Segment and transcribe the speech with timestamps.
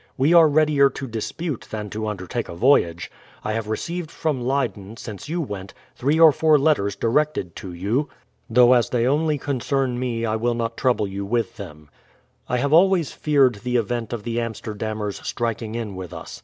[0.17, 3.11] We are readier to dispute than to undertake a voyage.
[3.43, 8.09] I have received from Leyden, since you went, three or four letters directed to you;
[8.49, 11.87] though as they only concern me I will not trouble you with them,
[12.49, 16.39] I have always feared the event of the Amsterdamers striking in with us.